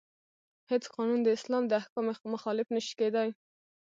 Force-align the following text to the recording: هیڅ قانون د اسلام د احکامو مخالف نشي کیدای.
هیڅ 0.71 0.83
قانون 0.95 1.19
د 1.23 1.27
اسلام 1.37 1.63
د 1.67 1.71
احکامو 1.81 2.11
مخالف 2.33 2.67
نشي 2.75 2.93
کیدای. 2.99 3.29